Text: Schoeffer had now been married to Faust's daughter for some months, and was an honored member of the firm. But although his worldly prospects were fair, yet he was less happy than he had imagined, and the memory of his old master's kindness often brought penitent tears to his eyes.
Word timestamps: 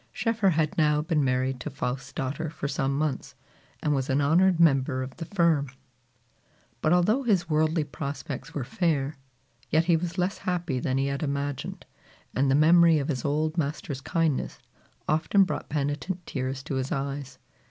Schoeffer 0.11 0.49
had 0.49 0.79
now 0.79 1.03
been 1.03 1.23
married 1.23 1.59
to 1.59 1.69
Faust's 1.69 2.11
daughter 2.11 2.49
for 2.49 2.67
some 2.67 2.97
months, 2.97 3.35
and 3.83 3.93
was 3.93 4.09
an 4.09 4.19
honored 4.19 4.59
member 4.59 5.03
of 5.03 5.15
the 5.17 5.25
firm. 5.25 5.67
But 6.81 6.91
although 6.91 7.21
his 7.21 7.47
worldly 7.51 7.83
prospects 7.83 8.51
were 8.51 8.63
fair, 8.63 9.17
yet 9.69 9.85
he 9.85 9.95
was 9.95 10.17
less 10.17 10.39
happy 10.39 10.79
than 10.79 10.97
he 10.97 11.05
had 11.05 11.21
imagined, 11.21 11.85
and 12.35 12.49
the 12.49 12.55
memory 12.55 12.97
of 12.97 13.09
his 13.09 13.23
old 13.23 13.59
master's 13.59 14.01
kindness 14.01 14.57
often 15.07 15.43
brought 15.43 15.69
penitent 15.69 16.25
tears 16.25 16.63
to 16.63 16.77
his 16.77 16.91
eyes. 16.91 17.37